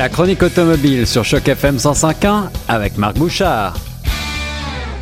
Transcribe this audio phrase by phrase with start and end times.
[0.00, 3.74] La chronique automobile sur Choc FM 105.1 avec Marc Bouchard.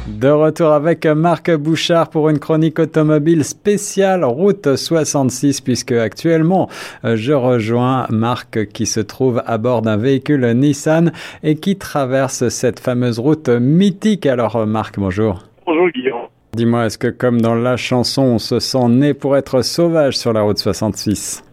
[0.09, 6.69] De retour avec Marc Bouchard pour une chronique automobile spéciale route 66 puisque actuellement
[7.05, 11.13] je rejoins Marc qui se trouve à bord d'un véhicule Nissan
[11.45, 14.27] et qui traverse cette fameuse route mythique.
[14.27, 15.45] Alors Marc, bonjour.
[15.65, 16.27] Bonjour Guillaume.
[16.55, 20.33] Dis-moi, est-ce que comme dans la chanson, on se sent né pour être sauvage sur
[20.33, 21.45] la route 66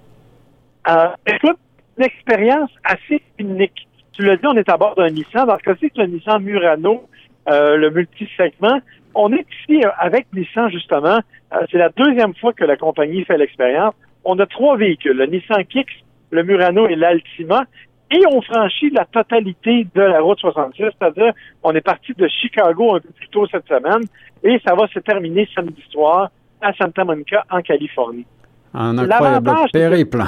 [0.89, 0.93] euh,
[1.27, 1.57] Écoute,
[1.97, 3.87] une expérience assez unique.
[4.13, 5.45] Tu l'as dit, on est à bord d'un Nissan.
[5.45, 7.07] Dans ce cas-ci, c'est le Nissan Murano,
[7.49, 8.79] euh, le multi-segment.
[9.13, 11.19] On est ici euh, avec Nissan, justement.
[11.53, 13.93] Euh, c'est la deuxième fois que la compagnie fait l'expérience.
[14.23, 17.65] On a trois véhicules, le Nissan Kicks, le Murano et l'Altima.
[18.11, 21.33] Et on franchit la totalité de la route 66, c'est-à-dire
[21.63, 24.03] on est parti de Chicago un peu plus tôt cette semaine
[24.43, 26.29] et ça va se terminer samedi soir
[26.61, 28.25] à Santa Monica, en Californie.
[28.73, 30.23] Un incroyable périple.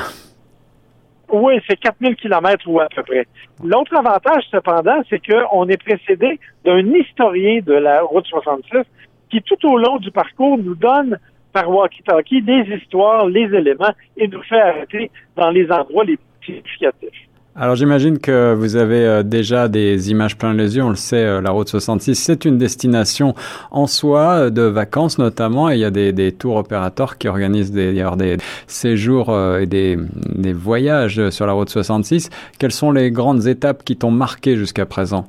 [1.31, 3.27] Oui, c'est 4000 kilomètres ou à peu près.
[3.63, 8.83] L'autre avantage, cependant, c'est qu'on est précédé d'un historien de la route 66
[9.29, 11.19] qui, tout au long du parcours, nous donne
[11.51, 16.53] par walkie-talkie les histoires, les éléments et nous fait arrêter dans les endroits les plus
[16.53, 17.26] significatifs.
[17.59, 20.83] Alors j'imagine que vous avez euh, déjà des images plein les yeux.
[20.83, 23.33] On le sait, euh, la route 66, c'est une destination
[23.71, 25.71] en soi euh, de vacances notamment.
[25.71, 29.97] Et il y a des, tours opérateurs qui organisent des, des séjours et des,
[30.35, 32.29] des voyages sur la route 66.
[32.59, 35.25] Quelles sont les grandes étapes qui t'ont marqué jusqu'à présent?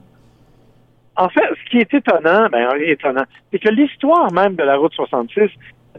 [1.17, 4.93] En fait, ce qui est étonnant, ben, étonnant, c'est que l'histoire même de la route
[4.93, 5.49] 66,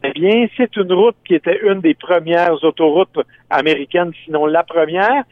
[0.03, 5.23] eh bien, c'est une route qui était une des premières autoroutes américaines, sinon la première,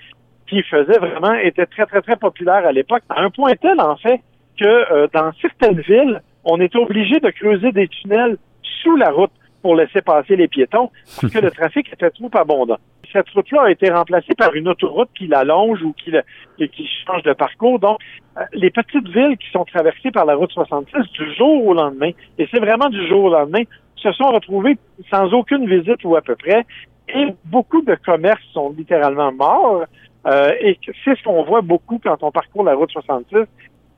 [0.47, 3.95] qui faisait vraiment, était très, très, très populaire à l'époque, à un point tel, en
[3.97, 4.21] fait,
[4.59, 8.37] que euh, dans certaines villes, on était obligé de creuser des tunnels
[8.81, 9.31] sous la route
[9.61, 10.89] pour laisser passer les piétons,
[11.19, 12.77] parce que le trafic était trop abondant.
[13.11, 16.11] Cette route-là a été remplacée par une autoroute qui l'allonge ou qui,
[16.57, 17.79] qui change de parcours.
[17.79, 17.99] Donc,
[18.37, 22.11] euh, les petites villes qui sont traversées par la route 66 du jour au lendemain,
[22.37, 23.63] et c'est vraiment du jour au lendemain,
[23.95, 24.77] se sont retrouvées
[25.09, 26.65] sans aucune visite ou à peu près,
[27.09, 29.85] et beaucoup de commerces sont littéralement morts.
[30.25, 33.37] Euh, et c'est ce qu'on voit beaucoup quand on parcourt la route 66,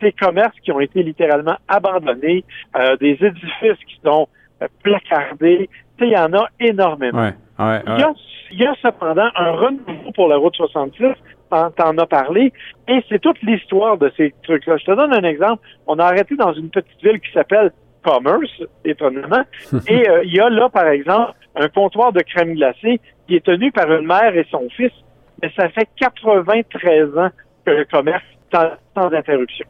[0.01, 2.43] des commerces qui ont été littéralement abandonnés,
[2.77, 4.27] euh, des édifices qui sont
[4.61, 5.69] euh, placardés.
[6.01, 7.31] Il y en a énormément.
[8.51, 11.07] Il, y a, cependant un renouveau pour la route 66,
[11.49, 12.53] t'en as parlé,
[12.87, 14.77] et c'est toute l'histoire de ces trucs-là.
[14.77, 15.61] Je te donne un exemple.
[15.87, 17.71] On a arrêté dans une petite ville qui s'appelle
[18.03, 19.43] Commerce, étonnamment,
[19.87, 23.71] et il y a là, par exemple, un comptoir de crème glacée qui est tenu
[23.71, 24.93] par une mère et son fils
[25.41, 27.29] mais ça fait 93 ans
[27.65, 29.65] que le commerce sans interruption.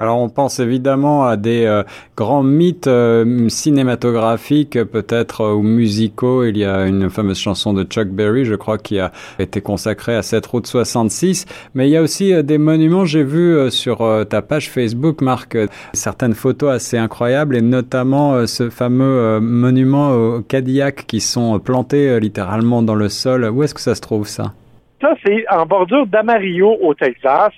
[0.00, 1.82] Alors on pense évidemment à des euh,
[2.16, 6.44] grands mythes euh, cinématographiques, peut-être euh, ou musicaux.
[6.44, 10.14] Il y a une fameuse chanson de Chuck Berry, je crois, qui a été consacrée
[10.14, 11.46] à cette route 66.
[11.74, 13.04] Mais il y a aussi des monuments.
[13.06, 13.98] J'ai vu sur
[14.28, 15.58] ta page Facebook, Marc,
[15.92, 22.82] certaines photos assez incroyables, et notamment ce fameux monument au Cadillac qui sont plantés littéralement
[22.82, 23.44] dans le sol.
[23.44, 24.52] Où est-ce que ça se trouve ça?
[25.00, 27.50] Ça, c'est en bordure d'Amarillo au Texas.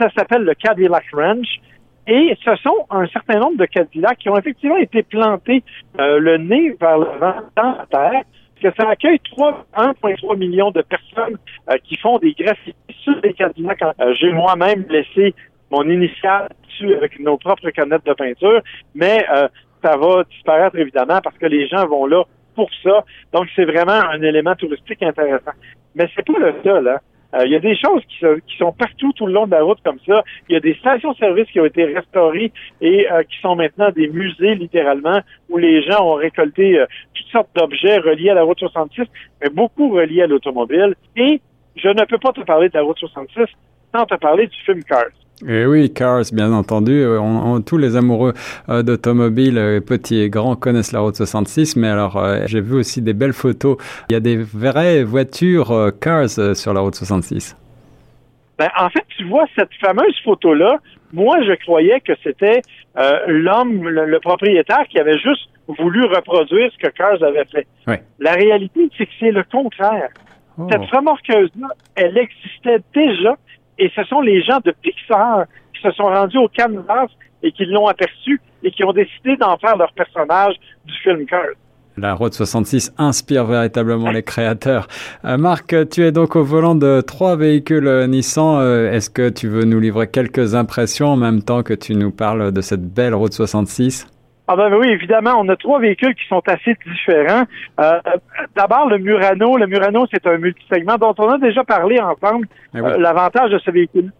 [0.00, 1.60] Ça s'appelle le Cadillac Ranch.
[2.06, 5.64] Et ce sont un certain nombre de Cadillacs qui ont effectivement été plantés
[5.98, 8.22] euh, le nez vers le vent dans la terre,
[8.62, 11.36] que ça accueille 1,3 million de personnes
[11.68, 13.82] euh, qui font des graffitis sur les Cadillacs.
[13.82, 15.34] Euh, j'ai moi-même laissé
[15.72, 18.60] mon initiale dessus avec nos propres canettes de peinture,
[18.94, 19.26] mais
[19.82, 22.22] ça va disparaître évidemment parce que les gens vont là
[22.56, 23.04] pour ça.
[23.32, 25.52] Donc, c'est vraiment un élément touristique intéressant.
[25.94, 26.88] Mais c'est pas le seul.
[26.88, 26.98] Hein.
[27.34, 29.78] Euh, il y a des choses qui, sont partout tout le long de la route
[29.84, 30.22] comme ça.
[30.48, 34.08] Il y a des stations-service qui ont été restaurées et euh, qui sont maintenant des
[34.08, 38.58] musées littéralement où les gens ont récolté euh, toutes sortes d'objets reliés à la route
[38.58, 39.02] 66,
[39.42, 40.94] mais beaucoup reliés à l'automobile.
[41.16, 41.40] Et
[41.76, 43.44] je ne peux pas te parler de la route 66
[43.94, 45.06] sans te parler du film Cars.
[45.42, 46.92] Et eh oui, Cars, bien entendu.
[46.92, 48.32] Euh, on, tous les amoureux
[48.70, 51.76] euh, d'automobiles, euh, petits et grands, connaissent la route 66.
[51.76, 53.76] Mais alors, j'ai vu aussi des belles photos.
[54.08, 57.54] Il y a des vraies voitures Cars sur la route 66.
[58.58, 60.78] Ben, en fait, tu vois, cette fameuse photo-là,
[61.12, 62.62] moi, je croyais que c'était
[63.26, 67.66] l'homme, le, propriétaire, qui avait juste voulu reproduire ce que Cars avait fait.
[68.18, 70.08] La réalité, c'est que c'est le contraire.
[70.58, 70.66] Oh.
[70.70, 73.36] Cette remorqueuse-là, elle existait déjà
[73.78, 75.44] et ce sont les gens de Pixar
[75.74, 77.06] qui se sont rendus au canvas
[77.42, 81.54] et qui l'ont aperçu et qui ont décidé d'en faire leur personnage du film Cars.
[81.98, 84.86] La Route 66 inspire véritablement les créateurs.
[85.24, 88.58] Euh, Marc, tu es donc au volant de trois véhicules euh, Nissan.
[88.60, 92.10] Euh, est-ce que tu veux nous livrer quelques impressions en même temps que tu nous
[92.10, 94.06] parles de cette belle Route 66
[94.48, 97.44] ah ben oui, évidemment, on a trois véhicules qui sont assez différents.
[97.80, 98.00] Euh,
[98.54, 99.56] D'abord, le Murano.
[99.56, 102.46] Le Murano, c'est un multisegment dont on a déjà parlé ensemble.
[102.74, 104.12] Eh euh, l'avantage de ce véhicule,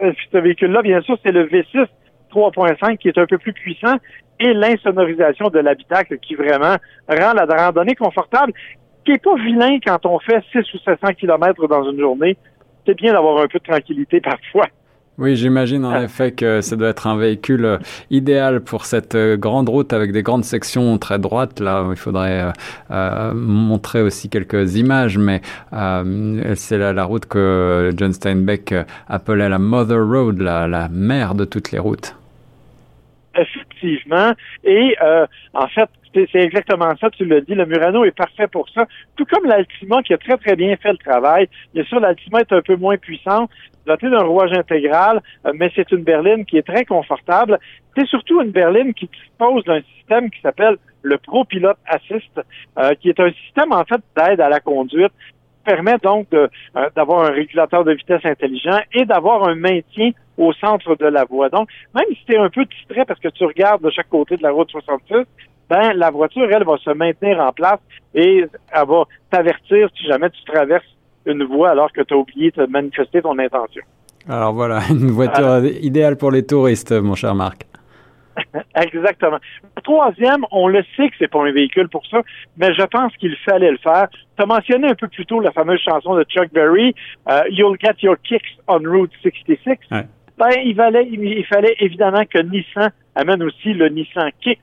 [0.00, 1.86] ce véhicule-là, bien sûr, c'est le V6
[2.34, 3.96] 3.5 qui est un peu plus puissant
[4.40, 6.76] et l'insonorisation de l'habitacle qui vraiment
[7.08, 8.52] rend la randonnée confortable,
[9.04, 12.36] qui est pas vilain quand on fait 6 ou 700 km dans une journée.
[12.86, 14.66] C'est bien d'avoir un peu de tranquillité parfois.
[15.16, 16.02] Oui, j'imagine en ah.
[16.02, 17.78] effet que ça doit être un véhicule euh,
[18.10, 21.60] idéal pour cette euh, grande route avec des grandes sections très droites.
[21.60, 22.52] Là, il faudrait
[22.90, 25.40] euh, montrer aussi quelques images, mais
[26.56, 28.74] c'est la, route que John Steinbeck
[29.08, 32.16] appelait la Mother Road, la, la mère de toutes les routes.
[33.36, 34.32] Effectivement.
[34.64, 34.96] Et
[35.52, 37.54] en fait, c'est exactement ça, tu l'as dit.
[37.54, 38.86] Le Murano est parfait pour ça.
[39.16, 41.48] Tout comme l'Altima qui a très, très bien fait le travail.
[41.74, 43.50] Bien sûr, l'Altima est un peu moins puissante,
[43.86, 47.58] dotée d'un rouage intégral, euh, mais c'est une berline qui est très confortable.
[47.96, 52.40] C'est surtout une berline qui dispose d'un système qui s'appelle le ProPilot Assist,
[52.78, 55.12] euh, qui est un système, en fait, d'aide à la conduite
[55.64, 56.46] permet donc euh,
[56.94, 61.48] d'avoir un régulateur de vitesse intelligent et d'avoir un maintien au centre de la voie.
[61.48, 64.36] Donc, même si tu es un peu distrait parce que tu regardes de chaque côté
[64.36, 65.24] de la route 66,
[65.68, 67.80] ben la voiture, elle, va se maintenir en place
[68.14, 70.84] et elle va t'avertir si jamais tu traverses
[71.26, 73.82] une voie alors que tu as oublié de manifester ton intention.
[74.28, 77.66] Alors voilà, une voiture idéale pour les touristes, mon cher Marc.
[78.74, 79.38] Exactement.
[79.76, 82.20] Le troisième, on le sait que c'est pas un véhicule pour ça,
[82.56, 84.08] mais je pense qu'il fallait le faire.
[84.10, 86.94] Tu as mentionné un peu plus tôt la fameuse chanson de Chuck Berry,
[87.30, 89.58] euh, You'll Get Your Kicks on Route 66.
[90.36, 94.60] Ben, il fallait, il fallait évidemment que Nissan amène aussi le Nissan Kick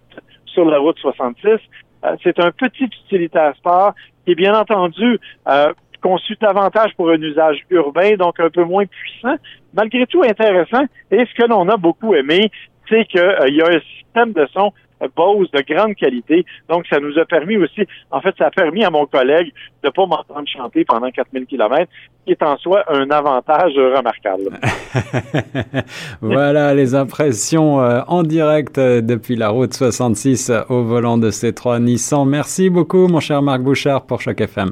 [0.53, 1.59] sur la route 66.
[2.03, 3.93] Euh, c'est un petit utilitaire sport
[4.25, 8.85] qui est bien entendu euh, conçu davantage pour un usage urbain, donc un peu moins
[8.85, 9.35] puissant,
[9.73, 10.83] malgré tout intéressant.
[11.11, 12.51] Et ce que l'on a beaucoup aimé,
[12.89, 14.73] c'est qu'il euh, y a un système de son
[15.15, 16.45] Bose de grande qualité.
[16.69, 17.81] Donc, ça nous a permis aussi,
[18.11, 19.51] en fait, ça a permis à mon collègue
[19.83, 21.91] de pas m'entendre chanter pendant 4000 km,
[22.25, 24.49] qui est en soi un avantage remarquable.
[26.21, 31.53] voilà les impressions euh, en direct euh, depuis la route 66 au volant de ces
[31.53, 32.27] trois Nissan.
[32.27, 34.71] Merci beaucoup, mon cher Marc Bouchard, pour chaque FM.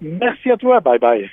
[0.00, 0.80] Merci à toi.
[0.80, 1.30] Bye bye.